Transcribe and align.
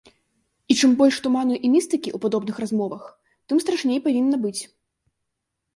І 0.73 0.77
чым 0.85 0.95
больш 1.01 1.15
туману 1.25 1.55
і 1.59 1.67
містыкі 1.75 2.09
ў 2.15 2.23
падобных 2.25 2.55
размовах, 2.65 3.03
тым 3.53 3.57
страшней 3.67 3.99
павінна 4.09 4.37
быць. 4.49 4.61